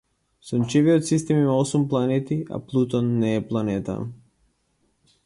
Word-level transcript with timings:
Сончевиот 0.49 1.03
систем 1.09 1.41
има 1.41 1.57
осум 1.57 1.83
планети, 1.91 2.37
а 2.49 2.59
Плутон 2.59 3.13
не 3.19 3.35
е 3.35 3.47
планета. 3.47 3.99